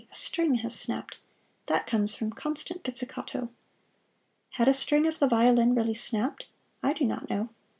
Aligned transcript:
a 0.11 0.15
string 0.15 0.55
has 0.55 0.73
snapped 0.75 1.19
that 1.67 1.85
comes 1.85 2.15
from 2.15 2.31
constant 2.33 2.81
pizzicato." 2.83 3.51
Had 4.53 4.67
a 4.67 4.73
string 4.73 5.05
of 5.05 5.19
the 5.19 5.27
violin 5.27 5.75
really 5.75 5.93
snapped? 5.93 6.47
I 6.81 6.91
do 6.93 7.05
not 7.05 7.29
know. 7.29 7.49